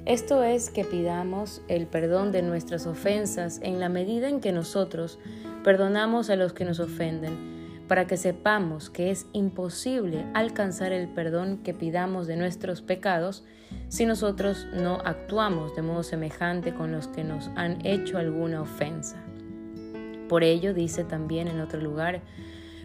Esto 0.05 0.43
es 0.43 0.69
que 0.69 0.86
pidamos 0.86 1.62
el 1.67 1.88
perdón 1.88 2.31
de 2.31 2.41
nuestras 2.41 2.86
ofensas 2.88 3.59
en 3.63 3.79
la 3.79 3.89
medida 3.89 4.29
en 4.29 4.39
que 4.39 4.51
nosotros 4.51 5.19
perdonamos 5.63 6.29
a 6.29 6.36
los 6.36 6.53
que 6.53 6.65
nos 6.65 6.79
ofenden 6.79 7.59
para 7.89 8.05
que 8.05 8.17
sepamos 8.17 8.91
que 8.91 9.10
es 9.10 9.25
imposible 9.34 10.24
alcanzar 10.36 10.93
el 10.93 11.10
perdón 11.10 11.58
que 11.63 11.74
pidamos 11.74 12.27
de 12.27 12.38
nuestros 12.38 12.84
pecados 12.84 13.43
si 13.88 14.05
nosotros 14.05 14.67
no 14.72 15.00
actuamos 15.03 15.75
de 15.75 15.81
modo 15.81 16.03
semejante 16.03 16.74
con 16.75 16.91
los 16.91 17.08
que 17.08 17.24
nos 17.24 17.50
han 17.55 17.84
hecho 17.86 18.19
alguna 18.19 18.62
ofensa. 18.62 19.17
Por 20.29 20.43
ello 20.43 20.75
dice 20.75 21.03
también 21.03 21.48
en 21.48 21.60
otro 21.60 21.81
lugar, 21.81 22.22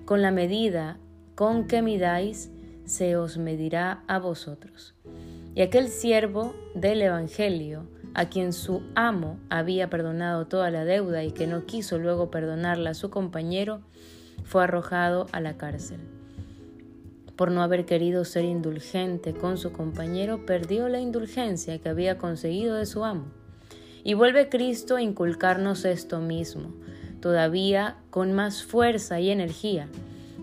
con 0.06 0.22
la 0.22 0.30
medida 0.30 0.96
con 1.34 1.66
que 1.66 1.82
midáis, 1.82 2.50
se 2.86 3.16
os 3.16 3.36
medirá 3.36 4.04
a 4.08 4.18
vosotros. 4.18 4.94
Y 5.54 5.60
aquel 5.60 5.88
siervo 5.88 6.54
del 6.74 7.02
Evangelio, 7.02 7.86
a 8.14 8.30
quien 8.30 8.54
su 8.54 8.82
amo 8.94 9.38
había 9.50 9.90
perdonado 9.90 10.46
toda 10.46 10.70
la 10.70 10.86
deuda 10.86 11.24
y 11.24 11.32
que 11.32 11.46
no 11.46 11.66
quiso 11.66 11.98
luego 11.98 12.30
perdonarla 12.30 12.90
a 12.90 12.94
su 12.94 13.10
compañero, 13.10 13.82
fue 14.44 14.64
arrojado 14.64 15.26
a 15.32 15.40
la 15.40 15.56
cárcel. 15.56 15.98
Por 17.36 17.50
no 17.50 17.62
haber 17.62 17.84
querido 17.84 18.24
ser 18.24 18.44
indulgente 18.44 19.34
con 19.34 19.58
su 19.58 19.72
compañero, 19.72 20.46
perdió 20.46 20.88
la 20.88 21.00
indulgencia 21.00 21.78
que 21.80 21.88
había 21.88 22.16
conseguido 22.16 22.76
de 22.76 22.86
su 22.86 23.04
amo. 23.04 23.24
Y 24.04 24.14
vuelve 24.14 24.48
Cristo 24.48 24.96
a 24.96 25.02
inculcarnos 25.02 25.84
esto 25.84 26.20
mismo, 26.20 26.74
todavía 27.20 27.96
con 28.10 28.32
más 28.32 28.62
fuerza 28.62 29.18
y 29.18 29.30
energía, 29.30 29.88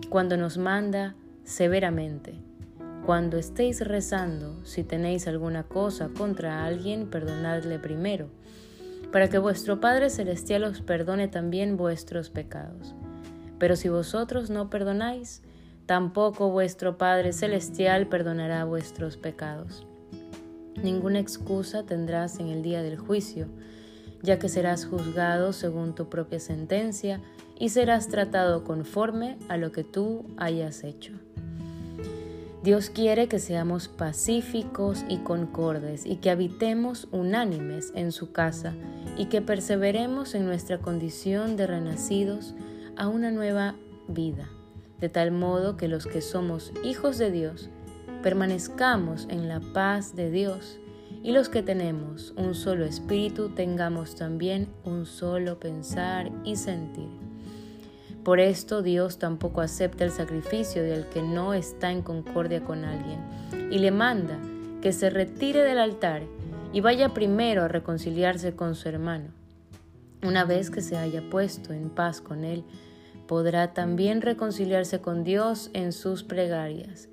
cuando 0.09 0.35
nos 0.35 0.57
manda 0.57 1.15
severamente. 1.45 2.33
Cuando 3.05 3.37
estéis 3.37 3.81
rezando, 3.81 4.59
si 4.65 4.83
tenéis 4.83 5.27
alguna 5.27 5.63
cosa 5.63 6.09
contra 6.09 6.65
alguien, 6.65 7.09
perdonadle 7.09 7.79
primero, 7.79 8.29
para 9.11 9.29
que 9.29 9.37
vuestro 9.37 9.79
Padre 9.79 10.09
Celestial 10.09 10.65
os 10.65 10.81
perdone 10.81 11.27
también 11.27 11.77
vuestros 11.77 12.29
pecados. 12.29 12.95
Pero 13.61 13.75
si 13.75 13.89
vosotros 13.89 14.49
no 14.49 14.71
perdonáis, 14.71 15.43
tampoco 15.85 16.49
vuestro 16.49 16.97
Padre 16.97 17.31
Celestial 17.31 18.07
perdonará 18.07 18.65
vuestros 18.65 19.17
pecados. 19.17 19.85
Ninguna 20.81 21.19
excusa 21.19 21.83
tendrás 21.85 22.39
en 22.39 22.47
el 22.47 22.63
día 22.63 22.81
del 22.81 22.97
juicio, 22.97 23.45
ya 24.23 24.39
que 24.39 24.49
serás 24.49 24.87
juzgado 24.87 25.53
según 25.53 25.93
tu 25.93 26.09
propia 26.09 26.39
sentencia 26.39 27.21
y 27.55 27.69
serás 27.69 28.07
tratado 28.07 28.63
conforme 28.63 29.37
a 29.47 29.57
lo 29.57 29.71
que 29.71 29.83
tú 29.83 30.25
hayas 30.37 30.83
hecho. 30.83 31.13
Dios 32.63 32.89
quiere 32.89 33.27
que 33.27 33.37
seamos 33.37 33.89
pacíficos 33.89 35.05
y 35.07 35.17
concordes 35.17 36.07
y 36.07 36.15
que 36.15 36.31
habitemos 36.31 37.07
unánimes 37.11 37.91
en 37.93 38.11
su 38.11 38.31
casa 38.31 38.73
y 39.17 39.25
que 39.25 39.43
perseveremos 39.43 40.33
en 40.33 40.47
nuestra 40.47 40.79
condición 40.79 41.57
de 41.57 41.67
renacidos 41.67 42.55
a 43.01 43.07
una 43.07 43.31
nueva 43.31 43.73
vida, 44.07 44.47
de 44.99 45.09
tal 45.09 45.31
modo 45.31 45.75
que 45.75 45.87
los 45.87 46.05
que 46.05 46.21
somos 46.21 46.71
hijos 46.83 47.17
de 47.17 47.31
Dios 47.31 47.67
permanezcamos 48.21 49.25
en 49.27 49.47
la 49.47 49.59
paz 49.59 50.15
de 50.15 50.29
Dios 50.29 50.77
y 51.23 51.31
los 51.31 51.49
que 51.49 51.63
tenemos 51.63 52.31
un 52.37 52.53
solo 52.53 52.85
espíritu 52.85 53.49
tengamos 53.55 54.13
también 54.13 54.67
un 54.83 55.07
solo 55.07 55.59
pensar 55.59 56.31
y 56.43 56.57
sentir. 56.57 57.09
Por 58.23 58.39
esto 58.39 58.83
Dios 58.83 59.17
tampoco 59.17 59.61
acepta 59.61 60.03
el 60.03 60.11
sacrificio 60.11 60.83
del 60.83 61.07
que 61.07 61.23
no 61.23 61.55
está 61.55 61.91
en 61.91 62.03
concordia 62.03 62.63
con 62.63 62.85
alguien 62.85 63.19
y 63.71 63.79
le 63.79 63.89
manda 63.89 64.37
que 64.79 64.93
se 64.93 65.09
retire 65.09 65.63
del 65.63 65.79
altar 65.79 66.21
y 66.71 66.81
vaya 66.81 67.15
primero 67.15 67.63
a 67.63 67.67
reconciliarse 67.67 68.55
con 68.55 68.75
su 68.75 68.89
hermano. 68.89 69.29
Una 70.23 70.45
vez 70.45 70.69
que 70.69 70.81
se 70.81 70.97
haya 70.97 71.27
puesto 71.31 71.73
en 71.73 71.89
paz 71.89 72.21
con 72.21 72.43
él, 72.43 72.63
podrá 73.31 73.73
también 73.73 74.19
reconciliarse 74.19 74.99
con 74.99 75.23
Dios 75.23 75.69
en 75.71 75.93
sus 75.93 76.21
plegarias. 76.21 77.07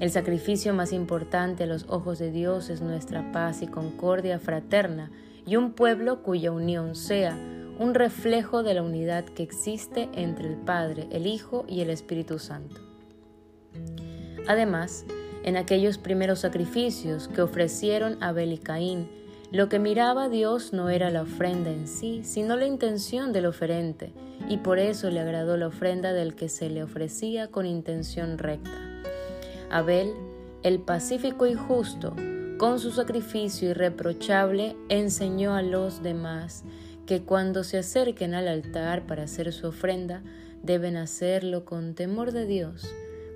El 0.00 0.10
sacrificio 0.10 0.74
más 0.74 0.92
importante 0.92 1.62
a 1.62 1.66
los 1.68 1.86
ojos 1.88 2.18
de 2.18 2.32
Dios 2.32 2.68
es 2.68 2.80
nuestra 2.80 3.30
paz 3.30 3.62
y 3.62 3.68
concordia 3.68 4.40
fraterna 4.40 5.12
y 5.46 5.54
un 5.54 5.70
pueblo 5.70 6.24
cuya 6.24 6.50
unión 6.50 6.96
sea 6.96 7.38
un 7.78 7.94
reflejo 7.94 8.64
de 8.64 8.74
la 8.74 8.82
unidad 8.82 9.24
que 9.24 9.44
existe 9.44 10.08
entre 10.14 10.48
el 10.48 10.56
Padre, 10.56 11.06
el 11.12 11.28
Hijo 11.28 11.64
y 11.68 11.80
el 11.80 11.90
Espíritu 11.90 12.40
Santo. 12.40 12.80
Además, 14.48 15.04
en 15.44 15.56
aquellos 15.56 15.96
primeros 15.96 16.40
sacrificios 16.40 17.28
que 17.28 17.42
ofrecieron 17.42 18.20
Abel 18.20 18.52
y 18.52 18.58
Caín, 18.58 19.08
lo 19.52 19.68
que 19.68 19.78
miraba 19.78 20.28
Dios 20.28 20.72
no 20.72 20.90
era 20.90 21.08
la 21.10 21.22
ofrenda 21.22 21.70
en 21.70 21.86
sí, 21.86 22.22
sino 22.24 22.56
la 22.56 22.66
intención 22.66 23.32
del 23.32 23.46
oferente, 23.46 24.12
y 24.48 24.58
por 24.58 24.78
eso 24.78 25.10
le 25.10 25.20
agradó 25.20 25.56
la 25.56 25.66
ofrenda 25.66 26.12
del 26.12 26.34
que 26.34 26.48
se 26.48 26.70
le 26.70 26.82
ofrecía 26.82 27.48
con 27.48 27.66
intención 27.66 28.38
recta. 28.38 28.70
Abel, 29.70 30.12
el 30.62 30.80
pacífico 30.80 31.46
y 31.46 31.54
justo, 31.54 32.14
con 32.58 32.78
su 32.78 32.90
sacrificio 32.90 33.70
irreprochable, 33.70 34.76
enseñó 34.88 35.54
a 35.54 35.62
los 35.62 36.02
demás 36.02 36.64
que 37.06 37.22
cuando 37.22 37.64
se 37.64 37.78
acerquen 37.78 38.34
al 38.34 38.48
altar 38.48 39.06
para 39.06 39.24
hacer 39.24 39.52
su 39.52 39.68
ofrenda, 39.68 40.22
deben 40.62 40.96
hacerlo 40.96 41.64
con 41.64 41.94
temor 41.94 42.32
de 42.32 42.46
Dios, 42.46 42.88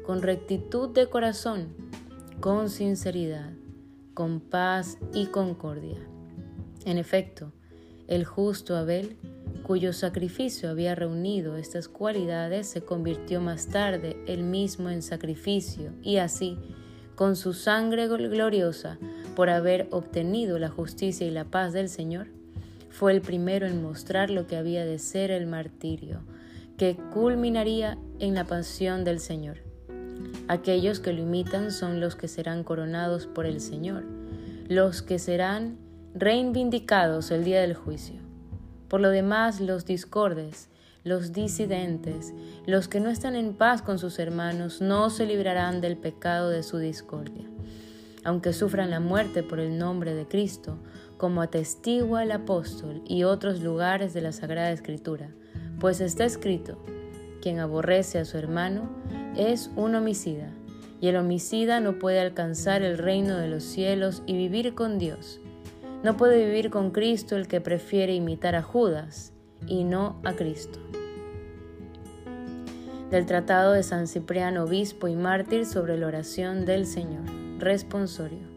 con 0.04 0.22
rectitud 0.22 0.90
de 0.90 1.06
corazón, 1.06 1.68
con 2.40 2.70
sinceridad, 2.70 3.52
con 4.14 4.40
paz 4.40 4.98
y 5.12 5.26
concordia. 5.26 5.98
En 6.84 6.98
efecto, 6.98 7.52
el 8.08 8.24
justo 8.24 8.76
Abel, 8.76 9.16
cuyo 9.70 9.92
sacrificio 9.92 10.68
había 10.68 10.96
reunido 10.96 11.56
estas 11.56 11.86
cualidades, 11.86 12.66
se 12.66 12.80
convirtió 12.80 13.40
más 13.40 13.68
tarde 13.68 14.16
él 14.26 14.42
mismo 14.42 14.90
en 14.90 15.00
sacrificio 15.00 15.92
y 16.02 16.16
así, 16.16 16.58
con 17.14 17.36
su 17.36 17.52
sangre 17.52 18.08
gloriosa, 18.08 18.98
por 19.36 19.48
haber 19.48 19.86
obtenido 19.92 20.58
la 20.58 20.70
justicia 20.70 21.24
y 21.24 21.30
la 21.30 21.44
paz 21.44 21.72
del 21.72 21.88
Señor, 21.88 22.26
fue 22.90 23.12
el 23.12 23.20
primero 23.20 23.64
en 23.68 23.80
mostrar 23.80 24.28
lo 24.28 24.48
que 24.48 24.56
había 24.56 24.84
de 24.84 24.98
ser 24.98 25.30
el 25.30 25.46
martirio, 25.46 26.22
que 26.76 26.96
culminaría 27.12 27.96
en 28.18 28.34
la 28.34 28.46
pasión 28.46 29.04
del 29.04 29.20
Señor. 29.20 29.58
Aquellos 30.48 30.98
que 30.98 31.12
lo 31.12 31.22
imitan 31.22 31.70
son 31.70 32.00
los 32.00 32.16
que 32.16 32.26
serán 32.26 32.64
coronados 32.64 33.28
por 33.28 33.46
el 33.46 33.60
Señor, 33.60 34.02
los 34.66 35.00
que 35.00 35.20
serán 35.20 35.78
reivindicados 36.12 37.30
el 37.30 37.44
día 37.44 37.60
del 37.60 37.74
juicio. 37.74 38.19
Por 38.90 39.00
lo 39.00 39.10
demás, 39.10 39.60
los 39.60 39.86
discordes, 39.86 40.68
los 41.04 41.32
disidentes, 41.32 42.34
los 42.66 42.88
que 42.88 42.98
no 42.98 43.08
están 43.08 43.36
en 43.36 43.54
paz 43.54 43.82
con 43.82 44.00
sus 44.00 44.18
hermanos, 44.18 44.80
no 44.80 45.10
se 45.10 45.26
librarán 45.26 45.80
del 45.80 45.96
pecado 45.96 46.50
de 46.50 46.64
su 46.64 46.78
discordia. 46.78 47.48
Aunque 48.24 48.52
sufran 48.52 48.90
la 48.90 48.98
muerte 48.98 49.44
por 49.44 49.60
el 49.60 49.78
nombre 49.78 50.14
de 50.14 50.26
Cristo, 50.26 50.76
como 51.18 51.40
atestigua 51.40 52.24
el 52.24 52.32
apóstol 52.32 53.02
y 53.06 53.22
otros 53.22 53.60
lugares 53.60 54.12
de 54.12 54.22
la 54.22 54.32
Sagrada 54.32 54.72
Escritura, 54.72 55.30
pues 55.78 56.00
está 56.00 56.24
escrito, 56.24 56.76
quien 57.40 57.60
aborrece 57.60 58.18
a 58.18 58.24
su 58.24 58.38
hermano 58.38 58.90
es 59.36 59.70
un 59.76 59.94
homicida, 59.94 60.50
y 61.00 61.06
el 61.06 61.16
homicida 61.16 61.78
no 61.78 62.00
puede 62.00 62.18
alcanzar 62.18 62.82
el 62.82 62.98
reino 62.98 63.36
de 63.36 63.46
los 63.46 63.62
cielos 63.62 64.24
y 64.26 64.32
vivir 64.32 64.74
con 64.74 64.98
Dios. 64.98 65.40
No 66.02 66.16
puede 66.16 66.46
vivir 66.46 66.70
con 66.70 66.92
Cristo 66.92 67.36
el 67.36 67.46
que 67.46 67.60
prefiere 67.60 68.14
imitar 68.14 68.54
a 68.54 68.62
Judas 68.62 69.34
y 69.66 69.84
no 69.84 70.18
a 70.24 70.32
Cristo. 70.32 70.78
Del 73.10 73.26
Tratado 73.26 73.72
de 73.72 73.82
San 73.82 74.06
Cipriano, 74.06 74.64
Obispo 74.64 75.08
y 75.08 75.14
Mártir 75.14 75.66
sobre 75.66 75.98
la 75.98 76.06
oración 76.06 76.64
del 76.64 76.86
Señor. 76.86 77.24
Responsorio. 77.58 78.48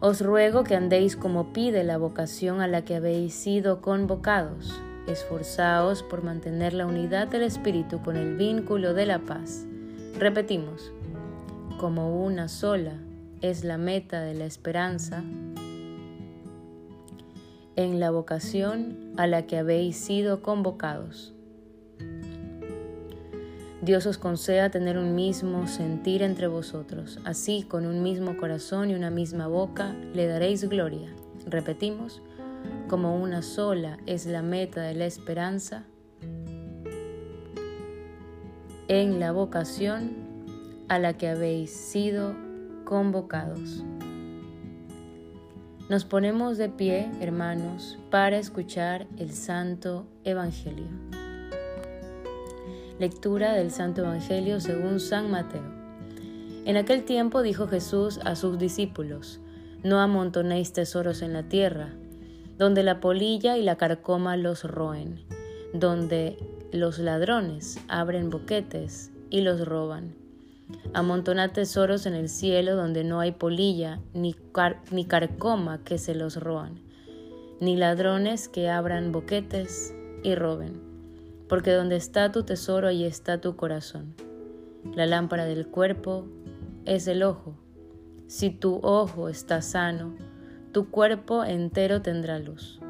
Os 0.00 0.20
ruego 0.20 0.64
que 0.64 0.74
andéis 0.74 1.16
como 1.16 1.54
pide 1.54 1.82
la 1.82 1.96
vocación 1.96 2.60
a 2.60 2.68
la 2.68 2.84
que 2.84 2.96
habéis 2.96 3.32
sido 3.32 3.80
convocados. 3.80 4.78
Esforzaos 5.06 6.02
por 6.02 6.22
mantener 6.22 6.74
la 6.74 6.84
unidad 6.84 7.28
del 7.28 7.44
Espíritu 7.44 8.02
con 8.02 8.16
el 8.16 8.36
vínculo 8.36 8.92
de 8.92 9.06
la 9.06 9.20
paz. 9.20 9.64
Repetimos, 10.18 10.92
como 11.78 12.22
una 12.22 12.48
sola 12.48 12.98
es 13.40 13.64
la 13.64 13.78
meta 13.78 14.20
de 14.20 14.34
la 14.34 14.44
esperanza, 14.44 15.22
en 17.76 18.00
la 18.00 18.10
vocación 18.10 19.12
a 19.16 19.26
la 19.26 19.46
que 19.46 19.58
habéis 19.58 19.96
sido 19.96 20.42
convocados. 20.42 21.34
Dios 23.82 24.06
os 24.06 24.16
conceda 24.16 24.70
tener 24.70 24.96
un 24.96 25.14
mismo 25.14 25.66
sentir 25.66 26.22
entre 26.22 26.46
vosotros, 26.46 27.18
así 27.24 27.64
con 27.64 27.84
un 27.84 28.02
mismo 28.02 28.36
corazón 28.38 28.90
y 28.90 28.94
una 28.94 29.10
misma 29.10 29.46
boca 29.46 29.94
le 30.14 30.26
daréis 30.26 30.66
gloria. 30.68 31.14
Repetimos, 31.46 32.22
como 32.88 33.20
una 33.20 33.42
sola 33.42 33.98
es 34.06 34.24
la 34.24 34.40
meta 34.40 34.80
de 34.80 34.94
la 34.94 35.04
esperanza, 35.04 35.84
en 38.88 39.20
la 39.20 39.32
vocación 39.32 40.12
a 40.88 40.98
la 40.98 41.14
que 41.14 41.28
habéis 41.28 41.70
sido 41.70 42.34
convocados. 42.84 43.84
Nos 45.90 46.06
ponemos 46.06 46.56
de 46.56 46.70
pie, 46.70 47.10
hermanos, 47.20 47.98
para 48.10 48.38
escuchar 48.38 49.06
el 49.18 49.32
Santo 49.32 50.06
Evangelio. 50.24 50.86
Lectura 52.98 53.52
del 53.52 53.70
Santo 53.70 54.00
Evangelio 54.00 54.60
según 54.60 54.98
San 54.98 55.30
Mateo. 55.30 55.62
En 56.64 56.78
aquel 56.78 57.04
tiempo 57.04 57.42
dijo 57.42 57.68
Jesús 57.68 58.18
a 58.24 58.34
sus 58.34 58.58
discípulos, 58.58 59.40
No 59.82 60.00
amontonéis 60.00 60.72
tesoros 60.72 61.20
en 61.20 61.34
la 61.34 61.50
tierra, 61.50 61.90
donde 62.56 62.82
la 62.82 63.00
polilla 63.00 63.58
y 63.58 63.62
la 63.62 63.76
carcoma 63.76 64.38
los 64.38 64.64
roen, 64.64 65.20
donde 65.74 66.38
los 66.72 66.98
ladrones 66.98 67.78
abren 67.88 68.30
boquetes 68.30 69.10
y 69.28 69.42
los 69.42 69.66
roban. 69.66 70.23
Amontonad 70.92 71.50
tesoros 71.50 72.06
en 72.06 72.14
el 72.14 72.28
cielo 72.28 72.76
donde 72.76 73.04
no 73.04 73.20
hay 73.20 73.32
polilla 73.32 74.00
ni, 74.12 74.34
ni 74.90 75.04
carcoma 75.04 75.84
que 75.84 75.98
se 75.98 76.14
los 76.14 76.36
roan, 76.36 76.80
ni 77.60 77.76
ladrones 77.76 78.48
que 78.48 78.70
abran 78.70 79.12
boquetes 79.12 79.94
y 80.22 80.34
roben 80.34 80.94
porque 81.48 81.72
donde 81.72 81.96
está 81.96 82.32
tu 82.32 82.44
tesoro, 82.44 82.88
ahí 82.88 83.04
está 83.04 83.40
tu 83.40 83.56
corazón. 83.56 84.14
La 84.94 85.06
lámpara 85.06 85.44
del 85.44 85.66
cuerpo 85.66 86.26
es 86.84 87.06
el 87.06 87.22
ojo. 87.22 87.56
Si 88.26 88.50
tu 88.50 88.80
ojo 88.82 89.28
está 89.28 89.62
sano, 89.62 90.14
tu 90.72 90.90
cuerpo 90.90 91.44
entero 91.44 92.02
tendrá 92.02 92.38
luz. 92.38 92.80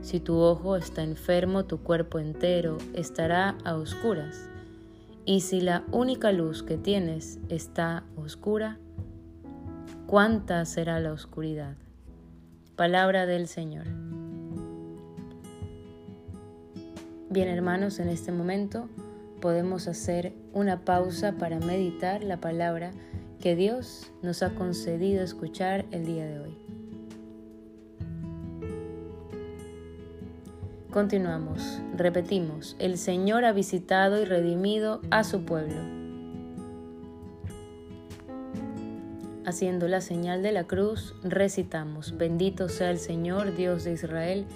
Si 0.00 0.20
tu 0.20 0.38
ojo 0.38 0.76
está 0.76 1.02
enfermo, 1.02 1.64
tu 1.64 1.82
cuerpo 1.82 2.18
entero 2.18 2.78
estará 2.94 3.58
a 3.64 3.74
oscuras. 3.74 4.48
Y 5.28 5.40
si 5.40 5.60
la 5.60 5.84
única 5.90 6.30
luz 6.30 6.62
que 6.62 6.78
tienes 6.78 7.40
está 7.48 8.04
oscura, 8.14 8.78
¿cuánta 10.06 10.64
será 10.64 11.00
la 11.00 11.12
oscuridad? 11.12 11.74
Palabra 12.76 13.26
del 13.26 13.48
Señor. 13.48 13.86
Bien 17.28 17.48
hermanos, 17.48 17.98
en 17.98 18.08
este 18.08 18.30
momento 18.30 18.88
podemos 19.40 19.88
hacer 19.88 20.32
una 20.52 20.84
pausa 20.84 21.32
para 21.32 21.58
meditar 21.58 22.22
la 22.22 22.36
palabra 22.36 22.92
que 23.40 23.56
Dios 23.56 24.12
nos 24.22 24.44
ha 24.44 24.54
concedido 24.54 25.24
escuchar 25.24 25.86
el 25.90 26.06
día 26.06 26.24
de 26.24 26.38
hoy. 26.38 26.65
Continuamos, 30.96 31.82
repetimos, 31.94 32.74
el 32.78 32.96
Señor 32.96 33.44
ha 33.44 33.52
visitado 33.52 34.18
y 34.18 34.24
redimido 34.24 35.02
a 35.10 35.24
su 35.24 35.44
pueblo. 35.44 35.76
Haciendo 39.44 39.88
la 39.88 40.00
señal 40.00 40.42
de 40.42 40.52
la 40.52 40.64
cruz, 40.64 41.14
recitamos, 41.22 42.16
bendito 42.16 42.70
sea 42.70 42.90
el 42.90 42.98
Señor, 42.98 43.54
Dios 43.54 43.84
de 43.84 43.92
Israel, 43.92 44.46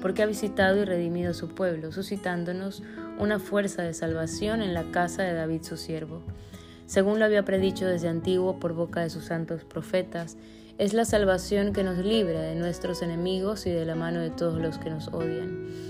porque 0.00 0.22
ha 0.22 0.26
visitado 0.26 0.78
y 0.78 0.86
redimido 0.86 1.32
a 1.32 1.34
su 1.34 1.48
pueblo, 1.48 1.92
suscitándonos 1.92 2.82
una 3.18 3.38
fuerza 3.38 3.82
de 3.82 3.92
salvación 3.92 4.62
en 4.62 4.72
la 4.72 4.90
casa 4.92 5.22
de 5.22 5.34
David 5.34 5.64
su 5.64 5.76
siervo. 5.76 6.22
Según 6.86 7.18
lo 7.18 7.26
había 7.26 7.44
predicho 7.44 7.84
desde 7.84 8.08
antiguo 8.08 8.58
por 8.58 8.72
boca 8.72 9.02
de 9.02 9.10
sus 9.10 9.26
santos 9.26 9.64
profetas, 9.64 10.38
es 10.78 10.94
la 10.94 11.04
salvación 11.04 11.74
que 11.74 11.84
nos 11.84 11.98
libra 11.98 12.40
de 12.40 12.54
nuestros 12.54 13.02
enemigos 13.02 13.66
y 13.66 13.70
de 13.70 13.84
la 13.84 13.96
mano 13.96 14.20
de 14.20 14.30
todos 14.30 14.58
los 14.62 14.78
que 14.78 14.88
nos 14.88 15.08
odian. 15.08 15.89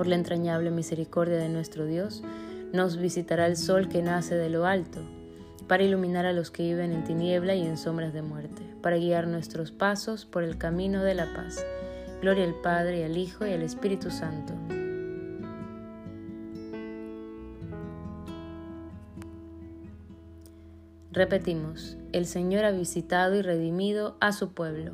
Por 0.00 0.06
la 0.06 0.14
entrañable 0.14 0.70
misericordia 0.70 1.36
de 1.36 1.50
nuestro 1.50 1.84
Dios, 1.84 2.22
nos 2.72 2.96
visitará 2.96 3.46
el 3.46 3.58
sol 3.58 3.90
que 3.90 4.00
nace 4.00 4.34
de 4.34 4.48
lo 4.48 4.64
alto, 4.64 5.02
para 5.68 5.82
iluminar 5.82 6.24
a 6.24 6.32
los 6.32 6.50
que 6.50 6.62
viven 6.62 6.92
en 6.92 7.04
tiniebla 7.04 7.54
y 7.54 7.66
en 7.66 7.76
sombras 7.76 8.14
de 8.14 8.22
muerte, 8.22 8.62
para 8.80 8.96
guiar 8.96 9.26
nuestros 9.26 9.72
pasos 9.72 10.24
por 10.24 10.42
el 10.42 10.56
camino 10.56 11.02
de 11.02 11.14
la 11.14 11.26
paz. 11.34 11.62
Gloria 12.22 12.44
al 12.44 12.54
Padre 12.62 13.04
al 13.04 13.18
Hijo 13.18 13.46
y 13.46 13.52
al 13.52 13.60
Espíritu 13.60 14.10
Santo 14.10 14.54
Repetimos, 21.12 21.98
el 22.12 22.24
Señor 22.24 22.64
ha 22.64 22.70
visitado 22.70 23.34
y 23.34 23.42
redimido 23.42 24.16
a 24.20 24.32
su 24.32 24.54
pueblo. 24.54 24.92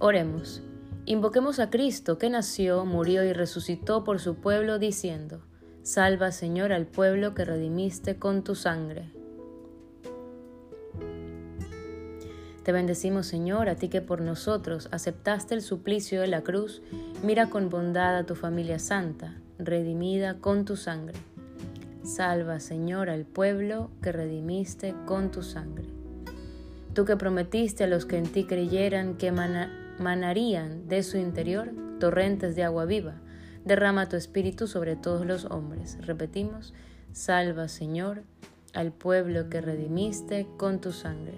Oremos. 0.00 0.62
Invoquemos 1.04 1.58
a 1.58 1.68
Cristo 1.68 2.16
que 2.16 2.30
nació, 2.30 2.84
murió 2.84 3.24
y 3.24 3.32
resucitó 3.32 4.04
por 4.04 4.20
su 4.20 4.36
pueblo, 4.36 4.78
diciendo, 4.78 5.42
Salva 5.82 6.30
Señor 6.30 6.72
al 6.72 6.86
pueblo 6.86 7.34
que 7.34 7.44
redimiste 7.44 8.16
con 8.16 8.44
tu 8.44 8.54
sangre. 8.54 9.10
Te 12.62 12.70
bendecimos 12.70 13.26
Señor, 13.26 13.68
a 13.68 13.74
ti 13.74 13.88
que 13.88 14.00
por 14.00 14.20
nosotros 14.20 14.88
aceptaste 14.92 15.56
el 15.56 15.62
suplicio 15.62 16.20
de 16.20 16.28
la 16.28 16.42
cruz, 16.42 16.82
mira 17.24 17.50
con 17.50 17.68
bondad 17.68 18.16
a 18.16 18.24
tu 18.24 18.36
familia 18.36 18.78
santa, 18.78 19.34
redimida 19.58 20.38
con 20.38 20.64
tu 20.64 20.76
sangre. 20.76 21.18
Salva, 22.04 22.60
Señor, 22.60 23.10
al 23.10 23.24
pueblo 23.24 23.90
que 24.02 24.12
redimiste 24.12 24.94
con 25.06 25.32
tu 25.32 25.42
sangre. 25.42 25.86
Tú 26.94 27.04
que 27.04 27.16
prometiste 27.16 27.82
a 27.82 27.88
los 27.88 28.06
que 28.06 28.18
en 28.18 28.26
ti 28.26 28.44
creyeran 28.44 29.16
que 29.16 29.32
manarían 29.98 30.88
de 30.88 31.02
su 31.02 31.16
interior 31.16 31.72
torrentes 31.98 32.56
de 32.56 32.64
agua 32.64 32.84
viva, 32.84 33.20
derrama 33.64 34.08
tu 34.08 34.16
espíritu 34.16 34.66
sobre 34.66 34.96
todos 34.96 35.24
los 35.26 35.44
hombres. 35.44 35.98
Repetimos, 36.00 36.74
salva, 37.12 37.68
Señor, 37.68 38.24
al 38.74 38.92
pueblo 38.92 39.48
que 39.48 39.60
redimiste 39.60 40.46
con 40.56 40.80
tu 40.80 40.92
sangre. 40.92 41.34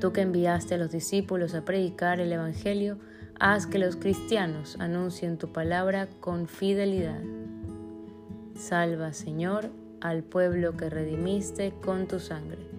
Tú 0.00 0.12
que 0.12 0.20
enviaste 0.20 0.74
a 0.74 0.78
los 0.78 0.90
discípulos 0.90 1.54
a 1.54 1.64
predicar 1.64 2.20
el 2.20 2.32
Evangelio, 2.32 2.98
haz 3.40 3.66
que 3.66 3.78
los 3.78 3.96
cristianos 3.96 4.76
anuncien 4.78 5.38
tu 5.38 5.52
palabra 5.52 6.08
con 6.20 6.46
fidelidad. 6.46 7.22
Salva, 8.54 9.12
Señor, 9.12 9.70
al 10.00 10.22
pueblo 10.22 10.76
que 10.76 10.90
redimiste 10.90 11.72
con 11.80 12.06
tu 12.06 12.20
sangre. 12.20 12.77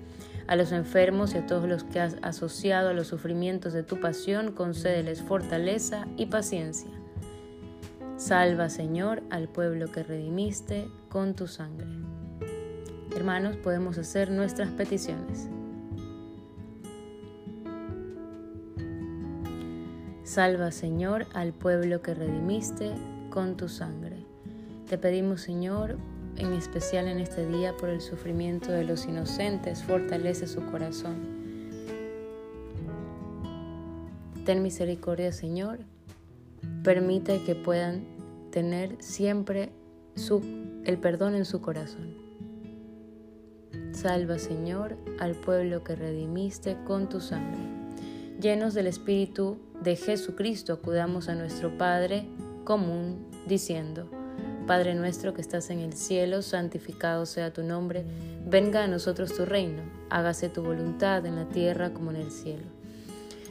A 0.50 0.56
los 0.56 0.72
enfermos 0.72 1.36
y 1.36 1.38
a 1.38 1.46
todos 1.46 1.70
los 1.70 1.84
que 1.84 2.00
has 2.00 2.18
asociado 2.24 2.90
a 2.90 2.94
los 2.94 3.06
sufrimientos 3.06 3.72
de 3.72 3.84
tu 3.84 4.00
pasión, 4.00 4.52
concédeles 4.52 5.22
fortaleza 5.22 6.08
y 6.18 6.26
paciencia. 6.26 6.90
Salva, 8.18 8.70
Señor, 8.70 9.22
al 9.30 9.48
pueblo 9.48 9.92
que 9.92 10.02
redimiste 10.02 10.88
con 11.08 11.36
tu 11.36 11.46
sangre. 11.46 11.86
Hermanos, 13.16 13.58
podemos 13.58 14.00
hacer 14.00 14.32
nuestras 14.32 14.72
peticiones. 14.72 15.52
Salva, 20.24 20.72
Señor, 20.72 21.28
al 21.36 21.54
pueblo 21.54 22.02
que 22.02 22.16
redimiste 22.16 22.96
con 23.30 23.56
tu 23.56 23.70
sangre. 23.70 24.26
Te 24.88 24.98
pedimos, 24.98 25.42
Señor, 25.42 26.00
en 26.40 26.54
especial 26.54 27.08
en 27.08 27.20
este 27.20 27.46
día, 27.46 27.76
por 27.78 27.90
el 27.90 28.02
sufrimiento 28.02 28.72
de 28.72 28.84
los 28.84 29.06
inocentes, 29.06 29.84
fortalece 29.84 30.48
su 30.48 30.66
corazón. 30.66 31.18
Ten 34.46 34.64
misericordia, 34.64 35.32
Señor. 35.32 35.80
Permite 36.84 37.44
que 37.44 37.56
puedan 37.56 38.04
tener 38.52 38.96
siempre 39.00 39.72
su, 40.16 40.42
el 40.86 40.98
perdón 40.98 41.36
en 41.36 41.46
su 41.46 41.62
corazón. 41.62 42.16
Salva, 43.92 44.40
Señor, 44.40 44.98
al 45.20 45.36
pueblo 45.36 45.84
que 45.84 45.96
redimiste 45.96 46.78
con 46.86 47.10
tu 47.10 47.20
sangre. 47.20 47.60
Llenos 48.40 48.74
del 48.74 48.88
Espíritu 48.88 49.58
de 49.84 49.98
Jesucristo, 49.98 50.74
acudamos 50.74 51.28
a 51.28 51.36
nuestro 51.36 51.78
Padre 51.78 52.28
común, 52.64 53.28
diciendo, 53.48 54.10
Padre 54.70 54.94
nuestro 54.94 55.34
que 55.34 55.42
estás 55.42 55.72
en 55.72 55.80
el 55.80 55.94
cielo, 55.94 56.44
santificado 56.44 57.26
sea 57.26 57.52
tu 57.52 57.64
nombre, 57.64 58.06
venga 58.46 58.84
a 58.84 58.88
nosotros 58.88 59.36
tu 59.36 59.44
reino, 59.44 59.82
hágase 60.12 60.48
tu 60.48 60.62
voluntad 60.62 61.26
en 61.26 61.38
la 61.38 61.46
tierra 61.46 61.90
como 61.90 62.12
en 62.12 62.18
el 62.18 62.30
cielo. 62.30 62.66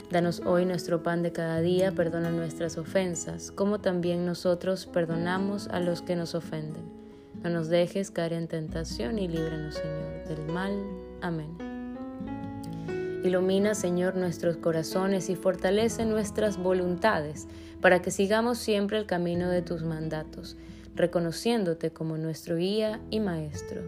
Danos 0.09 0.41
hoy 0.45 0.63
nuestro 0.63 1.03
pan 1.03 1.21
de 1.21 1.33
cada 1.33 1.59
día, 1.59 1.91
perdona 1.91 2.29
nuestras 2.29 2.77
ofensas, 2.77 3.51
como 3.51 3.79
también 3.79 4.25
nosotros 4.25 4.85
perdonamos 4.85 5.67
a 5.67 5.81
los 5.81 6.01
que 6.01 6.15
nos 6.15 6.35
ofenden. 6.35 6.83
No 7.43 7.49
nos 7.49 7.67
dejes 7.67 8.11
caer 8.11 8.31
en 8.31 8.47
tentación 8.47 9.19
y 9.19 9.27
líbranos, 9.27 9.75
Señor, 9.75 10.25
del 10.25 10.53
mal. 10.53 10.71
Amén. 11.19 11.49
Ilumina, 13.25 13.75
Señor, 13.75 14.15
nuestros 14.15 14.55
corazones 14.55 15.29
y 15.29 15.35
fortalece 15.35 16.05
nuestras 16.05 16.55
voluntades, 16.55 17.49
para 17.81 18.01
que 18.01 18.09
sigamos 18.09 18.57
siempre 18.57 18.97
el 18.97 19.05
camino 19.05 19.49
de 19.49 19.61
tus 19.61 19.83
mandatos 19.83 20.55
reconociéndote 20.99 21.91
como 21.91 22.17
nuestro 22.17 22.57
guía 22.57 22.99
y 23.09 23.21
maestro, 23.21 23.81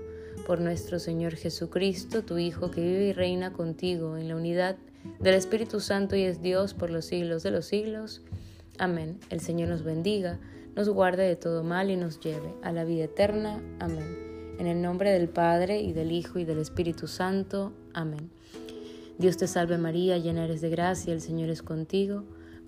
por 0.48 0.62
nuestro 0.62 0.98
Señor 0.98 1.36
Jesucristo, 1.36 2.24
tu 2.24 2.38
Hijo, 2.38 2.72
que 2.72 2.80
vive 2.80 3.08
y 3.08 3.14
reina 3.14 3.52
contigo 3.52 4.16
en 4.16 4.30
la 4.30 4.38
unidad 4.38 4.78
del 5.20 5.36
Espíritu 5.36 5.82
Santo 5.82 6.16
y 6.16 6.24
es 6.24 6.42
Dios 6.42 6.74
por 6.74 6.90
los 6.90 7.04
siglos 7.04 7.44
de 7.44 7.52
los 7.52 7.66
siglos. 7.66 8.22
Amén. 8.80 9.20
El 9.30 9.42
Señor 9.42 9.68
nos 9.68 9.84
bendiga, 9.84 10.40
nos 10.74 10.88
guarde 10.88 11.24
de 11.24 11.36
todo 11.36 11.64
mal 11.64 11.92
y 11.92 11.98
nos 11.98 12.22
lleve 12.22 12.54
a 12.64 12.72
la 12.72 12.86
vida 12.86 13.04
eterna. 13.04 13.62
Amén. 13.80 14.56
En 14.58 14.68
el 14.68 14.82
nombre 14.82 15.12
del 15.12 15.28
Padre 15.28 15.82
y 15.82 15.92
del 15.92 16.14
Hijo 16.14 16.40
y 16.40 16.46
del 16.46 16.60
Espíritu 16.60 17.08
Santo. 17.08 17.74
Amén. 17.94 18.32
Dios 19.18 19.36
te 19.36 19.48
salve 19.48 19.78
María, 19.78 20.18
llena 20.18 20.46
eres 20.46 20.62
de 20.62 20.70
gracia, 20.70 21.12
el 21.12 21.20
Señor 21.20 21.50
es 21.50 21.62
contigo. 21.62 22.24